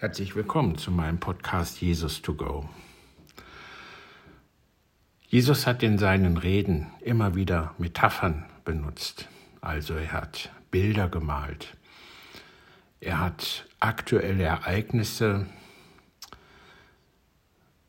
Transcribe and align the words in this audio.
Herzlich 0.00 0.36
willkommen 0.36 0.78
zu 0.78 0.92
meinem 0.92 1.18
Podcast 1.18 1.80
Jesus 1.80 2.22
to 2.22 2.34
Go. 2.34 2.68
Jesus 5.26 5.66
hat 5.66 5.82
in 5.82 5.98
seinen 5.98 6.36
Reden 6.36 6.86
immer 7.00 7.34
wieder 7.34 7.74
Metaphern 7.78 8.44
benutzt. 8.64 9.26
Also 9.60 9.94
er 9.94 10.12
hat 10.12 10.50
Bilder 10.70 11.08
gemalt. 11.08 11.76
Er 13.00 13.18
hat 13.18 13.66
aktuelle 13.80 14.44
Ereignisse 14.44 15.46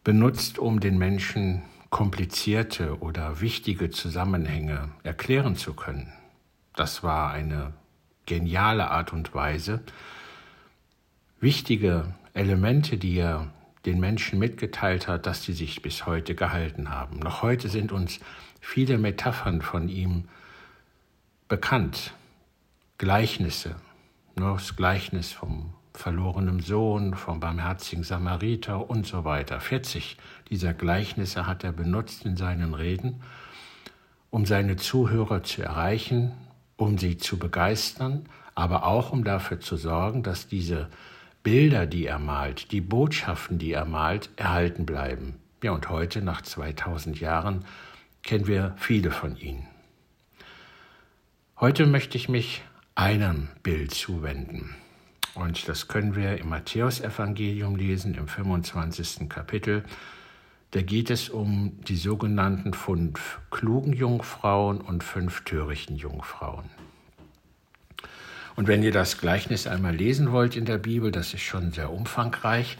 benutzt, 0.04 0.58
um 0.58 0.80
den 0.80 0.98
Menschen 0.98 1.62
komplizierte 1.92 3.02
oder 3.02 3.40
wichtige 3.40 3.92
Zusammenhänge 3.92 4.90
erklären 5.04 5.56
zu 5.56 5.76
können. 5.76 6.12
Das 6.76 7.04
war 7.04 7.30
eine 7.32 7.74
geniale 8.26 8.90
Art 8.90 9.14
und 9.14 9.36
Weise, 9.36 9.84
wichtige 11.40 12.14
Elemente, 12.34 12.98
die 12.98 13.18
er 13.18 13.48
den 13.86 14.00
Menschen 14.00 14.40
mitgeteilt 14.40 15.08
hat, 15.08 15.26
dass 15.26 15.44
sie 15.44 15.54
sich 15.54 15.82
bis 15.82 16.06
heute 16.06 16.36
gehalten 16.36 16.90
haben. 16.90 17.20
Noch 17.20 17.42
heute 17.42 17.70
sind 17.70 17.92
uns 17.92 18.20
viele 18.60 18.98
Metaphern 18.98 19.62
von 19.62 19.88
ihm 19.88 20.26
bekannt, 21.48 22.14
Gleichnisse, 22.98 23.76
das 24.36 24.76
Gleichnis 24.76 25.32
vom 25.32 25.74
verlorenen 25.94 26.60
Sohn, 26.60 27.14
vom 27.14 27.40
barmherzigen 27.40 28.04
Samariter 28.04 28.90
und 28.90 29.06
so 29.06 29.26
weiter. 29.26 29.60
40 29.60 30.18
dieser 30.50 30.74
Gleichnisse 30.74 31.48
hat 31.48 31.64
er 31.64 31.72
benutzt 31.72 32.26
in 32.26 32.38
seinen 32.38 32.74
Reden, 32.74 33.22
um 34.30 34.46
seine 34.46 34.76
Zuhörer 34.76 35.44
zu 35.44 35.62
erreichen, 35.62 36.32
um 36.78 36.98
sie 36.98 37.18
zu 37.18 37.38
begeistern, 37.40 38.26
aber 38.56 38.86
auch 38.86 39.12
um 39.12 39.24
dafür 39.24 39.60
zu 39.60 39.76
sorgen, 39.76 40.24
dass 40.24 40.48
diese 40.48 40.90
Bilder, 41.44 41.86
die 41.86 42.06
er 42.06 42.20
malt, 42.20 42.72
die 42.72 42.82
Botschaften, 42.82 43.60
die 43.60 43.72
er 43.72 43.86
malt, 43.86 44.30
erhalten 44.36 44.86
bleiben. 44.86 45.36
Ja, 45.64 45.72
und 45.72 45.90
heute, 45.90 46.22
nach 46.22 46.42
2000 46.42 47.20
Jahren, 47.20 47.66
kennen 48.24 48.48
wir 48.48 48.76
viele 48.78 49.12
von 49.12 49.38
ihnen. 49.38 49.68
Heute 51.60 51.86
möchte 51.86 52.18
ich 52.18 52.30
mich 52.30 52.62
einem 52.96 53.50
Bild 53.64 53.94
zuwenden. 53.94 54.76
Und 55.36 55.68
das 55.70 55.88
können 55.88 56.16
wir 56.16 56.38
im 56.38 56.50
Matthäusevangelium 56.50 57.76
lesen, 57.76 58.16
im 58.16 58.28
25. 58.28 59.30
Kapitel. 59.30 59.84
Da 60.72 60.82
geht 60.82 61.10
es 61.10 61.30
um 61.30 61.80
die 61.88 61.96
sogenannten 61.96 62.74
fünf 62.74 63.40
klugen 63.50 63.94
Jungfrauen 63.94 64.82
und 64.82 65.04
fünf 65.04 65.44
törichten 65.46 65.96
Jungfrauen. 65.96 66.70
Und 68.60 68.68
wenn 68.68 68.84
ihr 68.84 68.92
das 68.92 69.20
Gleichnis 69.20 69.68
einmal 69.68 69.96
lesen 69.96 70.34
wollt 70.34 70.58
in 70.58 70.66
der 70.66 70.80
Bibel, 70.80 71.14
das 71.14 71.34
ist 71.34 71.44
schon 71.44 71.72
sehr 71.72 71.94
umfangreich, 71.94 72.78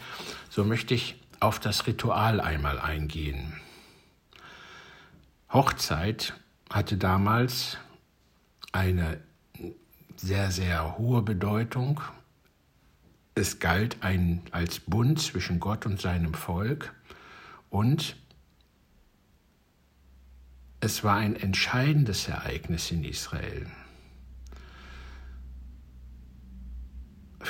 so 0.50 0.62
möchte 0.62 0.92
ich 0.92 1.16
auf 1.40 1.58
das 1.58 1.86
Ritual 1.86 2.38
einmal 2.38 2.78
eingehen. 2.78 3.54
Hochzeit 5.50 6.34
hatte 6.68 6.98
damals 6.98 7.78
eine 8.72 9.22
sehr, 10.16 10.50
sehr 10.50 10.98
hohe 10.98 11.22
Bedeutung. 11.22 12.02
Es 13.34 13.58
galt 13.58 13.96
ein, 14.02 14.42
als 14.50 14.80
Bund 14.80 15.18
zwischen 15.18 15.60
Gott 15.60 15.86
und 15.86 15.98
seinem 15.98 16.34
Volk 16.34 16.92
und 17.70 18.16
es 20.80 21.04
war 21.04 21.16
ein 21.16 21.36
entscheidendes 21.36 22.28
Ereignis 22.28 22.90
in 22.90 23.02
Israel. 23.02 23.66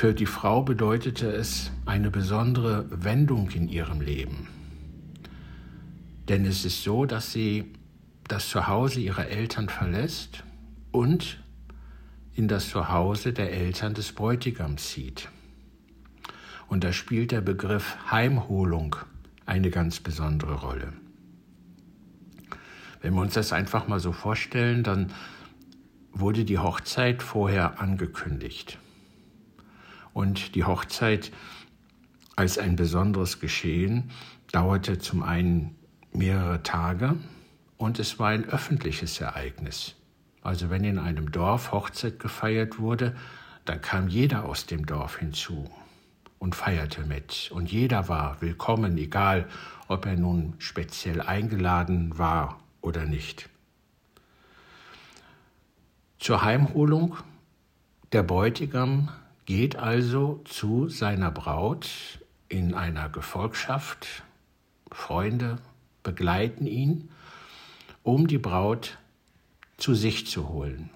Für 0.01 0.15
die 0.15 0.25
Frau 0.25 0.63
bedeutete 0.63 1.31
es 1.31 1.73
eine 1.85 2.11
besondere 2.11 2.87
Wendung 3.05 3.51
in 3.51 3.69
ihrem 3.69 4.01
Leben. 4.01 4.49
Denn 6.27 6.47
es 6.47 6.65
ist 6.65 6.83
so, 6.83 7.05
dass 7.05 7.33
sie 7.33 7.75
das 8.27 8.49
Zuhause 8.49 9.01
ihrer 9.01 9.27
Eltern 9.27 9.69
verlässt 9.69 10.43
und 10.91 11.45
in 12.35 12.49
das 12.49 12.71
Zuhause 12.71 13.35
der 13.35 13.53
Eltern 13.53 13.93
des 13.93 14.13
Bräutigams 14.13 14.89
zieht. 14.89 15.29
Und 16.67 16.83
da 16.83 16.95
spielt 16.95 17.31
der 17.31 17.43
Begriff 17.43 17.99
Heimholung 18.11 18.97
eine 19.45 19.69
ganz 19.69 20.01
besondere 20.01 20.63
Rolle. 20.63 20.95
Wenn 23.03 23.13
wir 23.13 23.21
uns 23.21 23.35
das 23.35 23.53
einfach 23.53 23.87
mal 23.87 24.01
so 24.01 24.13
vorstellen, 24.13 24.83
dann 24.83 25.13
wurde 26.11 26.47
die 26.47 26.59
Hochzeit 26.59 27.23
vorher 27.23 27.83
angekündigt 27.83 28.79
und 30.21 30.55
die 30.55 30.65
Hochzeit 30.65 31.33
als 32.37 32.59
ein 32.59 32.77
besonderes 32.77 33.41
Geschehen 33.41 34.11
dauerte 34.53 34.99
zum 34.99 35.23
einen 35.23 35.75
mehrere 36.13 36.63
Tage 36.63 37.17
und 37.79 37.99
es 37.99 38.19
war 38.19 38.29
ein 38.29 38.45
öffentliches 38.45 39.19
Ereignis. 39.19 39.95
Also 40.43 40.69
wenn 40.69 40.85
in 40.85 40.99
einem 40.99 41.33
Dorf 41.33 41.73
Hochzeit 41.73 42.19
gefeiert 42.19 42.79
wurde, 42.79 43.17
dann 43.65 43.81
kam 43.81 44.09
jeder 44.09 44.45
aus 44.45 44.67
dem 44.67 44.85
Dorf 44.85 45.17
hinzu 45.17 45.71
und 46.39 46.55
feierte 46.55 47.07
mit. 47.07 47.51
Und 47.55 47.73
jeder 47.73 48.09
war 48.09 48.43
willkommen, 48.43 48.99
egal 48.99 49.49
ob 49.89 50.05
er 50.05 50.17
nun 50.17 50.53
speziell 50.59 51.23
eingeladen 51.23 52.19
war 52.19 52.61
oder 52.83 53.07
nicht. 53.07 53.49
Zur 56.19 56.43
Heimholung 56.43 57.17
der 58.13 58.23
Bräutigam 58.23 59.09
geht 59.51 59.75
also 59.75 60.41
zu 60.45 60.89
seiner 60.89 61.33
Braut 61.33 61.89
in 62.49 62.73
einer 62.73 63.09
Gefolgschaft, 63.09 64.23
Freunde 64.93 65.57
begleiten 66.05 66.69
ihn, 66.69 67.09
um 68.05 68.29
die 68.29 68.39
Braut 68.39 68.99
zu 69.77 69.97
sich 69.97 70.29
zu 70.29 70.51
holen. 70.51 70.89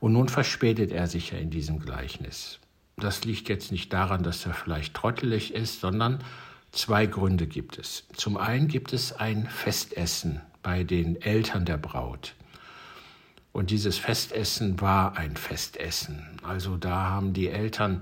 Und 0.00 0.14
nun 0.14 0.30
verspätet 0.30 0.92
er 0.92 1.08
sich 1.08 1.32
ja 1.32 1.36
in 1.36 1.50
diesem 1.50 1.80
Gleichnis. 1.80 2.58
Das 2.96 3.22
liegt 3.26 3.50
jetzt 3.50 3.70
nicht 3.70 3.92
daran, 3.92 4.22
dass 4.22 4.46
er 4.46 4.54
vielleicht 4.54 4.94
trottelig 4.94 5.52
ist, 5.52 5.80
sondern 5.80 6.24
zwei 6.72 7.04
Gründe 7.04 7.46
gibt 7.46 7.76
es. 7.76 8.06
Zum 8.14 8.38
einen 8.38 8.66
gibt 8.66 8.94
es 8.94 9.12
ein 9.12 9.46
Festessen 9.46 10.40
bei 10.62 10.84
den 10.84 11.20
Eltern 11.20 11.66
der 11.66 11.76
Braut. 11.76 12.34
Und 13.52 13.70
dieses 13.70 13.98
Festessen 13.98 14.80
war 14.80 15.16
ein 15.16 15.36
Festessen. 15.36 16.38
Also 16.42 16.76
da 16.76 17.06
haben 17.08 17.32
die 17.32 17.48
Eltern 17.48 18.00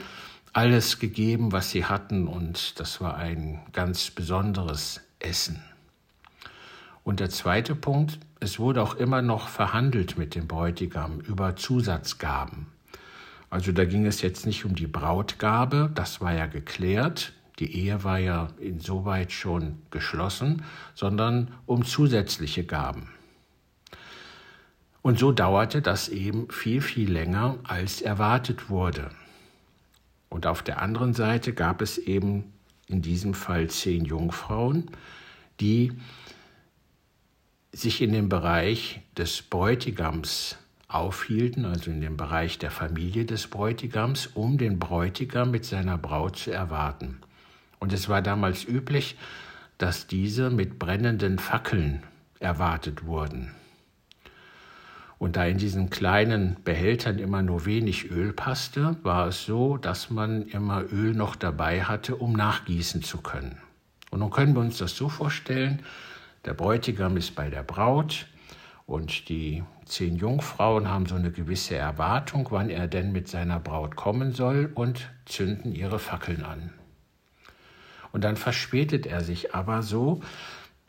alles 0.53 0.99
gegeben, 0.99 1.53
was 1.53 1.71
sie 1.71 1.85
hatten 1.85 2.27
und 2.27 2.81
das 2.81 3.01
war 3.01 3.17
ein 3.17 3.61
ganz 3.73 4.11
besonderes 4.11 5.01
Essen. 5.21 5.63
Und 7.05 7.21
der 7.21 7.31
zweite 7.31 7.75
Punkt, 7.75 8.19
es 8.41 8.59
wurde 8.59 8.83
auch 8.83 8.95
immer 8.95 9.23
noch 9.23 9.49
verhandelt 9.49 10.19
mit 10.19 10.35
dem 10.35 10.47
Bräutigam 10.47 11.21
über 11.21 11.57
Zusatzgaben. 11.57 12.67
Also 13.51 13.73
da 13.73 13.85
ging 13.85 14.05
es 14.05 14.21
jetzt 14.21 14.45
nicht 14.45 14.65
um 14.65 14.75
die 14.75 14.87
Brautgabe, 14.87 15.91
das 15.95 16.21
war 16.21 16.35
ja 16.35 16.47
geklärt, 16.47 17.33
die 17.59 17.75
Ehe 17.75 18.05
war 18.05 18.19
ja 18.19 18.49
insoweit 18.61 19.33
schon 19.33 19.79
geschlossen, 19.91 20.65
sondern 20.95 21.51
um 21.67 21.85
zusätzliche 21.85 22.65
Gaben. 22.65 23.09
Und 25.09 25.19
so 25.19 25.33
dauerte 25.33 25.81
das 25.81 26.11
eben 26.11 26.51
viel, 26.51 26.83
viel 26.83 27.11
länger, 27.11 27.57
als 27.65 28.03
erwartet 28.03 28.69
wurde. 28.69 29.09
Und 30.29 30.47
auf 30.47 30.63
der 30.63 30.83
anderen 30.83 31.15
Seite 31.15 31.55
gab 31.55 31.81
es 31.81 31.97
eben 31.97 32.53
in 32.89 33.01
diesem 33.01 33.33
Fall 33.33 33.71
zehn 33.71 34.05
Jungfrauen, 34.05 34.91
die 35.61 35.95
sich 37.73 38.03
in 38.03 38.13
dem 38.13 38.29
Bereich 38.29 39.01
des 39.17 39.41
Bräutigams 39.41 40.59
aufhielten, 40.89 41.65
also 41.65 41.91
in 41.91 42.03
dem 42.03 42.19
Bereich 42.19 42.59
der 42.59 42.71
Familie 42.71 43.25
des 43.25 43.47
Bräutigams, 43.47 44.27
um 44.27 44.59
den 44.59 44.79
Bräutigam 44.79 45.51
mit 45.51 45.65
seiner 45.65 45.97
Braut 45.97 46.37
zu 46.37 46.51
erwarten. 46.51 47.23
Und 47.79 47.95
es 47.95 48.11
war 48.11 48.21
damals 48.21 48.63
üblich, 48.63 49.17
dass 49.79 50.07
diese 50.07 50.51
mit 50.51 50.79
brennenden 50.79 51.39
Fackeln 51.39 52.03
erwartet 52.41 53.07
wurden. 53.07 53.55
Und 55.19 55.37
da 55.37 55.45
in 55.47 55.59
diesen 55.59 55.91
kleinen 55.91 56.57
Behältern 56.63 57.19
immer 57.19 57.43
nur 57.43 57.67
wenig 57.67 58.11
Öl 58.11 58.33
passte, 58.33 58.97
war 59.03 59.27
es 59.27 59.45
so, 59.45 59.77
dass 59.77 60.11
man 60.11 60.43
immer 60.43 60.85
Öl 60.93 61.13
noch 61.13 61.35
dabei 61.35 61.83
hatte, 61.83 62.17
um 62.17 62.33
nachgießen 62.35 63.03
zu 63.03 63.19
können. 63.19 63.59
Und 64.11 64.21
nun 64.21 64.31
können 64.31 64.55
wir 64.55 64.61
uns 64.61 64.79
das 64.79 64.97
so 64.97 65.09
vorstellen, 65.09 65.83
der 66.45 66.55
Bräutigam 66.55 67.17
ist 67.17 67.35
bei 67.35 67.51
der 67.51 67.65
Braut 67.65 68.27
und 68.87 69.29
die 69.29 69.65
zehn 69.85 70.17
Jungfrauen 70.17 70.89
haben 70.89 71.07
so 71.07 71.17
eine 71.17 71.33
gewisse 71.33 71.75
Erwartung, 71.75 72.47
wann 72.51 72.71
er 72.71 72.87
denn 72.87 73.13
mit 73.13 73.29
seiner 73.29 73.59
Braut 73.59 73.97
kommen 73.97 74.33
soll 74.33 74.71
und 74.75 75.11
zünden 75.27 75.75
ihre 75.75 75.99
Fackeln 75.99 76.45
an. 76.45 76.73
Und 78.13 78.25
dann 78.25 78.37
verspätet 78.37 79.05
er 79.07 79.23
sich 79.23 79.55
aber 79.55 79.83
so, 79.83 80.23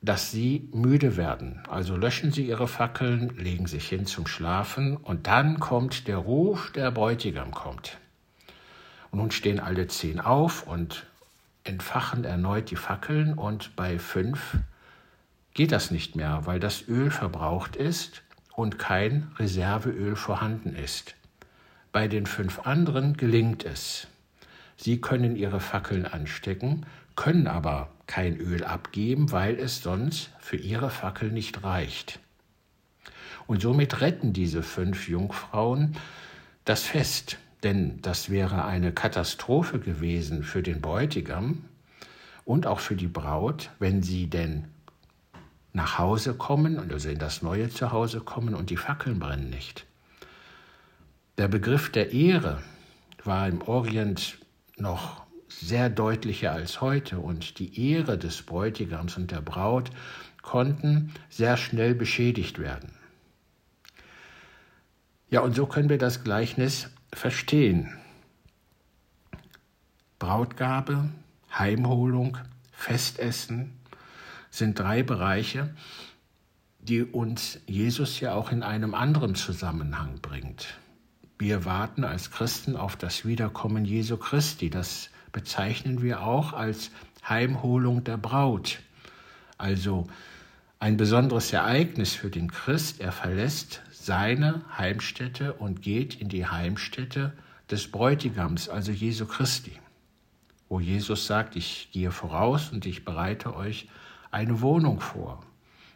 dass 0.02 0.32
sie 0.32 0.70
müde 0.74 1.18
werden. 1.18 1.62
Also 1.70 1.96
löschen 1.96 2.32
sie 2.32 2.48
ihre 2.48 2.68
Fackeln, 2.68 3.30
legen 3.38 3.68
sich 3.68 3.88
hin 3.88 4.06
zum 4.06 4.28
Schlafen 4.28 4.96
und 4.98 5.28
dann 5.28 5.60
kommt 5.60 6.08
der 6.08 6.18
Ruf, 6.18 6.72
der 6.72 6.92
Bräutigam 6.92 7.52
kommt. 7.52 7.98
Und 9.12 9.20
nun 9.20 9.32
stehen 9.32 9.60
alle 9.60 9.88
zehn 9.88 10.20
auf 10.20 10.66
und 10.68 11.06
entfachen 11.64 12.24
erneut 12.24 12.72
die 12.72 12.76
Fackeln 12.76 13.34
und 13.34 13.76
bei 13.76 14.00
fünf 14.00 14.58
geht 15.54 15.72
das 15.72 15.92
nicht 15.92 16.16
mehr, 16.16 16.46
weil 16.46 16.60
das 16.60 16.88
Öl 16.88 17.12
verbraucht 17.12 17.76
ist 17.76 18.24
und 18.56 18.80
kein 18.80 19.32
Reserveöl 19.38 20.16
vorhanden 20.16 20.76
ist. 20.76 21.16
Bei 21.92 22.08
den 22.08 22.26
fünf 22.26 22.60
anderen 22.60 23.18
gelingt 23.18 23.66
es. 23.66 24.08
Sie 24.78 25.02
können 25.02 25.36
ihre 25.36 25.60
Fackeln 25.60 26.06
anstecken, 26.06 26.86
können 27.20 27.48
aber 27.48 27.90
kein 28.08 28.38
Öl 28.38 28.64
abgeben, 28.64 29.34
weil 29.34 29.60
es 29.60 29.84
sonst 29.84 30.30
für 30.40 30.56
ihre 30.56 30.90
Fackel 30.90 31.34
nicht 31.34 31.66
reicht. 31.66 32.22
Und 33.46 33.62
somit 33.62 34.00
retten 34.00 34.32
diese 34.32 34.64
fünf 34.64 35.10
Jungfrauen 35.10 35.98
das 36.64 36.84
Fest, 36.84 37.38
denn 37.62 38.02
das 38.02 38.30
wäre 38.30 38.64
eine 38.64 38.94
Katastrophe 38.94 39.80
gewesen 39.80 40.44
für 40.44 40.64
den 40.64 40.80
Bräutigam 40.80 41.66
und 42.46 42.66
auch 42.66 42.80
für 42.80 42.96
die 42.96 43.10
Braut, 43.10 43.70
wenn 43.80 44.02
sie 44.02 44.28
denn 44.28 44.70
nach 45.74 45.98
Hause 45.98 46.36
kommen, 46.36 46.80
also 46.90 47.10
in 47.10 47.20
das 47.20 47.42
neue 47.42 47.70
Zuhause 47.70 48.22
kommen 48.22 48.56
und 48.56 48.70
die 48.70 48.78
Fackeln 48.78 49.20
brennen 49.20 49.50
nicht. 49.50 49.86
Der 51.38 51.50
Begriff 51.50 51.92
der 51.92 52.14
Ehre 52.14 52.64
war 53.26 53.46
im 53.50 53.62
Orient 53.62 54.38
noch 54.78 55.29
sehr 55.50 55.90
deutlicher 55.90 56.52
als 56.52 56.80
heute 56.80 57.20
und 57.20 57.60
die 57.60 57.92
Ehre 57.92 58.18
des 58.18 58.44
Bräutigams 58.44 59.18
und 59.18 59.32
der 59.32 59.42
Braut 59.42 59.90
konnten 60.42 61.14
sehr 61.30 61.58
schnell 61.58 61.96
beschädigt 61.96 62.60
werden. 62.60 62.94
Ja, 65.30 65.42
und 65.42 65.56
so 65.56 65.66
können 65.66 65.90
wir 65.90 65.98
das 65.98 66.24
Gleichnis 66.24 66.90
verstehen. 67.14 67.94
Brautgabe, 70.18 71.10
Heimholung, 71.58 72.38
Festessen 72.72 73.78
sind 74.50 74.80
drei 74.80 75.04
Bereiche, 75.04 75.74
die 76.80 77.04
uns 77.04 77.60
Jesus 77.68 78.20
ja 78.20 78.34
auch 78.34 78.52
in 78.52 78.64
einem 78.64 78.94
anderen 78.96 79.36
Zusammenhang 79.36 80.20
bringt. 80.22 80.80
Wir 81.38 81.64
warten 81.64 82.04
als 82.04 82.32
Christen 82.32 82.76
auf 82.76 82.96
das 82.96 83.26
Wiederkommen 83.26 83.86
Jesu 83.86 84.18
Christi. 84.18 84.70
Das 84.70 85.10
bezeichnen 85.32 86.02
wir 86.02 86.24
auch 86.24 86.54
als 86.54 86.92
Heimholung 87.28 88.04
der 88.04 88.18
Braut. 88.18 88.80
Also 89.58 90.08
ein 90.80 90.98
besonderes 90.98 91.52
Ereignis 91.52 92.14
für 92.14 92.30
den 92.30 92.52
Christ. 92.52 93.02
Er 93.02 93.12
verlässt 93.12 93.82
seine 93.92 94.62
Heimstätte 94.78 95.54
und 95.54 95.82
geht 95.82 96.16
in 96.16 96.30
die 96.30 96.48
Heimstätte 96.48 97.34
des 97.70 97.92
Bräutigams, 97.92 98.70
also 98.70 98.92
Jesu 98.92 99.26
Christi, 99.26 99.74
wo 100.70 100.80
Jesus 100.80 101.28
sagt, 101.28 101.56
ich 101.56 101.90
gehe 101.92 102.12
voraus 102.12 102.72
und 102.72 102.86
ich 102.86 103.06
bereite 103.06 103.56
euch 103.56 103.88
eine 104.32 104.62
Wohnung 104.62 105.00
vor, 105.00 105.44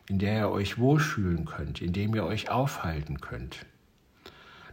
in 0.08 0.20
der 0.20 0.40
ihr 0.40 0.50
euch 0.50 0.78
wohlfühlen 0.78 1.46
könnt, 1.46 1.82
in 1.82 1.94
dem 1.94 2.14
ihr 2.14 2.26
euch 2.26 2.50
aufhalten 2.50 3.22
könnt. 3.22 3.66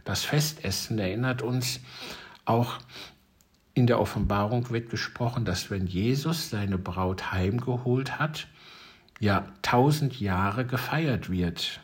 Das 0.03 0.23
Festessen 0.23 0.99
erinnert 0.99 1.41
uns 1.41 1.79
auch 2.45 2.79
in 3.73 3.87
der 3.87 3.99
Offenbarung 3.99 4.69
wird 4.69 4.89
gesprochen, 4.89 5.45
dass 5.45 5.69
wenn 5.69 5.87
Jesus 5.87 6.49
seine 6.49 6.77
Braut 6.77 7.31
heimgeholt 7.31 8.19
hat, 8.19 8.47
ja 9.19 9.45
tausend 9.61 10.19
Jahre 10.19 10.65
gefeiert 10.65 11.29
wird 11.29 11.79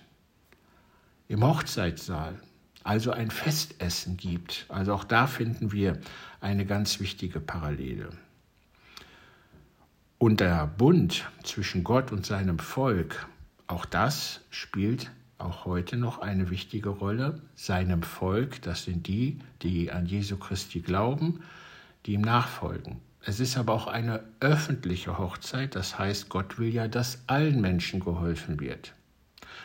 im 1.28 1.44
Hochzeitssaal, 1.44 2.40
also 2.84 3.12
ein 3.12 3.32
Festessen 3.32 4.18
gibt. 4.18 4.66
Also 4.70 4.94
auch 4.94 5.04
da 5.04 5.28
finden 5.28 5.72
wir 5.72 6.00
eine 6.42 6.66
ganz 6.66 7.00
wichtige 7.00 7.40
Parallele. 7.40 8.10
Und 10.18 10.40
der 10.40 10.66
Bund 10.66 11.30
zwischen 11.44 11.84
Gott 11.84 12.12
und 12.12 12.26
seinem 12.26 12.60
Volk, 12.60 13.28
auch 13.68 13.86
das 13.86 14.42
spielt 14.50 15.12
auch 15.38 15.66
heute 15.66 15.98
noch 15.98 16.20
eine 16.20 16.50
wichtige 16.50 16.90
Rolle. 16.90 17.40
Seinem 17.56 18.02
Volk, 18.02 18.62
das 18.64 18.86
sind 18.86 19.08
die, 19.08 19.40
die 19.62 19.92
an 19.92 20.08
Jesu 20.08 20.38
Christi 20.38 20.80
glauben, 20.80 21.42
die 22.08 22.14
ihm 22.14 22.22
nachfolgen. 22.22 23.02
Es 23.22 23.42
ist 23.42 23.58
aber 23.58 23.74
auch 23.74 23.88
eine 23.88 24.24
öffentliche 24.40 25.18
Hochzeit, 25.18 25.76
das 25.76 26.00
heißt, 26.00 26.30
Gott 26.30 26.58
will 26.58 26.74
ja, 26.74 26.88
dass 26.88 27.22
allen 27.28 27.60
Menschen 27.60 28.00
geholfen 28.00 28.62
wird. 28.62 28.94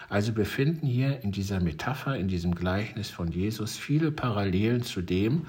Also 0.09 0.33
befinden 0.33 0.87
hier 0.87 1.23
in 1.23 1.31
dieser 1.31 1.61
Metapher, 1.61 2.17
in 2.17 2.27
diesem 2.27 2.55
Gleichnis 2.55 3.09
von 3.09 3.29
Jesus 3.29 3.77
viele 3.77 4.11
Parallelen 4.11 4.83
zu 4.83 5.01
dem, 5.01 5.47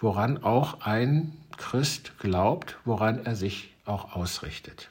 woran 0.00 0.42
auch 0.42 0.80
ein 0.80 1.32
Christ 1.58 2.18
glaubt, 2.18 2.78
woran 2.86 3.24
er 3.26 3.36
sich 3.36 3.70
auch 3.84 4.16
ausrichtet. 4.16 4.88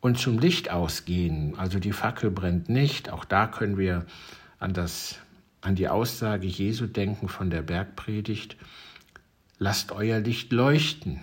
Und 0.00 0.18
zum 0.18 0.38
Licht 0.38 0.70
ausgehen, 0.70 1.58
also 1.58 1.80
die 1.80 1.92
Fackel 1.92 2.30
brennt 2.30 2.68
nicht, 2.68 3.10
auch 3.10 3.24
da 3.24 3.48
können 3.48 3.76
wir 3.76 4.06
an 4.58 4.72
das 4.72 5.18
an 5.62 5.76
die 5.76 5.88
Aussage 5.88 6.46
Jesu 6.46 6.86
denken 6.86 7.28
von 7.28 7.48
der 7.48 7.62
Bergpredigt, 7.62 8.56
lasst 9.58 9.92
euer 9.92 10.18
Licht 10.18 10.52
leuchten 10.52 11.20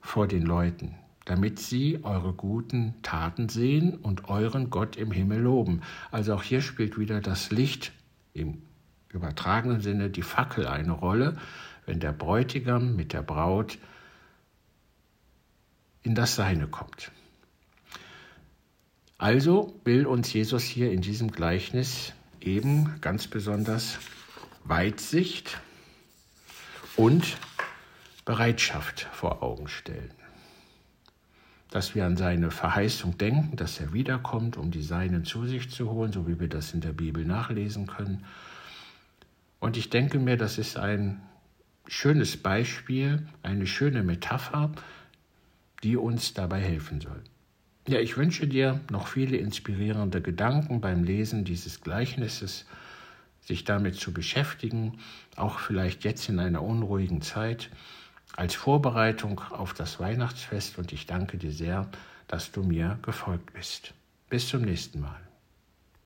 vor 0.00 0.28
den 0.28 0.42
Leuten, 0.42 0.94
damit 1.24 1.58
sie 1.58 2.04
eure 2.04 2.32
guten 2.34 2.94
Taten 3.02 3.48
sehen 3.48 3.94
und 3.94 4.28
euren 4.28 4.70
Gott 4.70 4.96
im 4.96 5.10
Himmel 5.10 5.40
loben. 5.40 5.80
Also 6.10 6.34
auch 6.34 6.42
hier 6.42 6.60
spielt 6.60 6.98
wieder 6.98 7.20
das 7.20 7.50
Licht 7.50 7.92
im 8.34 8.62
übertragenen 9.08 9.80
Sinne 9.80 10.10
die 10.10 10.22
Fackel 10.22 10.66
eine 10.66 10.92
Rolle, 10.92 11.36
wenn 11.86 11.98
der 11.98 12.12
Bräutigam 12.12 12.94
mit 12.94 13.14
der 13.14 13.22
Braut 13.22 13.78
in 16.02 16.14
das 16.14 16.36
Seine 16.36 16.68
kommt. 16.68 17.10
Also 19.18 19.80
will 19.84 20.06
uns 20.06 20.30
Jesus 20.30 20.62
hier 20.62 20.92
in 20.92 21.00
diesem 21.00 21.32
Gleichnis 21.32 22.12
eben 22.40 23.00
ganz 23.00 23.26
besonders 23.26 23.98
Weitsicht 24.64 25.60
und 26.96 27.36
Bereitschaft 28.24 29.08
vor 29.12 29.42
Augen 29.42 29.68
stellen. 29.68 30.10
Dass 31.70 31.94
wir 31.94 32.06
an 32.06 32.16
seine 32.16 32.50
Verheißung 32.50 33.18
denken, 33.18 33.56
dass 33.56 33.80
er 33.80 33.92
wiederkommt, 33.92 34.56
um 34.56 34.70
die 34.70 34.82
Seinen 34.82 35.24
zu 35.24 35.46
sich 35.46 35.70
zu 35.70 35.90
holen, 35.90 36.12
so 36.12 36.26
wie 36.26 36.40
wir 36.40 36.48
das 36.48 36.72
in 36.74 36.80
der 36.80 36.92
Bibel 36.92 37.24
nachlesen 37.24 37.86
können. 37.86 38.24
Und 39.60 39.76
ich 39.76 39.90
denke 39.90 40.18
mir, 40.18 40.36
das 40.36 40.58
ist 40.58 40.76
ein 40.76 41.20
schönes 41.86 42.36
Beispiel, 42.36 43.26
eine 43.42 43.66
schöne 43.66 44.02
Metapher, 44.02 44.72
die 45.82 45.96
uns 45.96 46.34
dabei 46.34 46.60
helfen 46.60 47.00
soll. 47.00 47.22
Ja, 47.88 48.00
ich 48.00 48.16
wünsche 48.16 48.48
dir 48.48 48.80
noch 48.90 49.06
viele 49.06 49.36
inspirierende 49.36 50.20
Gedanken 50.20 50.80
beim 50.80 51.04
Lesen 51.04 51.44
dieses 51.44 51.82
Gleichnisses, 51.82 52.66
sich 53.40 53.62
damit 53.62 53.94
zu 53.94 54.12
beschäftigen, 54.12 54.98
auch 55.36 55.60
vielleicht 55.60 56.02
jetzt 56.02 56.28
in 56.28 56.40
einer 56.40 56.62
unruhigen 56.62 57.22
Zeit, 57.22 57.70
als 58.34 58.54
Vorbereitung 58.56 59.40
auf 59.50 59.72
das 59.72 60.00
Weihnachtsfest. 60.00 60.78
Und 60.78 60.92
ich 60.92 61.06
danke 61.06 61.38
dir 61.38 61.52
sehr, 61.52 61.88
dass 62.26 62.50
du 62.50 62.64
mir 62.64 62.98
gefolgt 63.02 63.52
bist. 63.52 63.94
Bis 64.28 64.48
zum 64.48 64.62
nächsten 64.62 65.00
Mal. 65.00 65.25